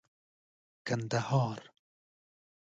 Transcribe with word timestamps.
کندهار 0.87 1.71